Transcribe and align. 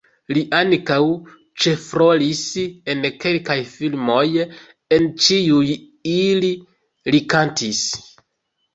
Li 0.35 0.41
ankaŭ 0.59 0.95
ĉefrolis 1.65 2.41
en 2.95 3.05
kelkaj 3.25 3.59
filmoj, 3.75 4.25
en 4.99 5.09
ĉiuj 5.27 5.65
ili 6.19 6.55
li 7.15 7.27
kantis. 7.37 7.89